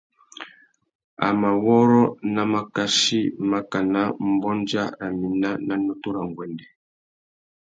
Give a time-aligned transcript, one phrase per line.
[1.25, 2.03] A mà wôrrô
[2.33, 3.19] nà makachí
[3.51, 6.67] makana mbôndia râ mina nà nutu râ nguêndê.